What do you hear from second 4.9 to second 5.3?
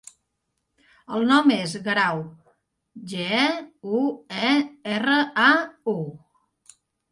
erra,